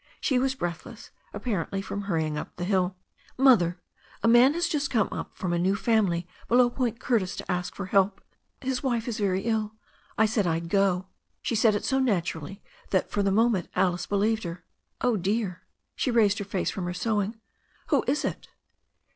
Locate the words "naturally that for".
11.99-13.21